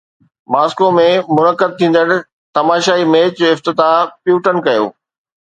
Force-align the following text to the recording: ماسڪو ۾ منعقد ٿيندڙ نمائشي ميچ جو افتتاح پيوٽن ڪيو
ماسڪو 0.53 0.87
۾ 0.99 1.03
منعقد 1.35 1.75
ٿيندڙ 1.81 2.05
نمائشي 2.15 3.03
ميچ 3.11 3.31
جو 3.43 3.47
افتتاح 3.59 3.93
پيوٽن 4.23 4.57
ڪيو 4.67 4.83